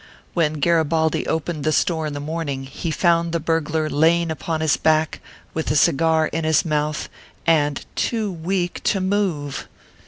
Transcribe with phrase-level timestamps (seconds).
[0.33, 4.75] When Garibaldi opened the store in the morning, he found the burglar laying on his
[4.75, 5.19] back,
[5.53, 7.07] with a cigar in his mouth,
[7.45, 9.67] and too iveak to move!